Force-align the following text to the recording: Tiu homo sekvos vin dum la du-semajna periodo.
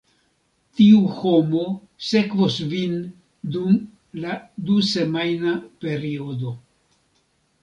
Tiu 0.77 1.01
homo 1.17 1.65
sekvos 2.07 2.57
vin 2.73 2.97
dum 3.57 3.77
la 4.25 4.33
du-semajna 4.71 5.55
periodo. 5.87 6.57